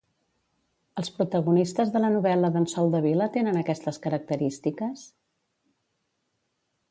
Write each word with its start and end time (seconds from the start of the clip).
Els 1.01 1.11
protagonistes 1.17 1.91
de 1.97 2.01
la 2.03 2.09
novel·la 2.15 2.51
d'en 2.55 2.65
Soldevila 2.73 3.29
tenen 3.35 3.61
aquestes 3.61 4.01
característiques? 4.05 5.07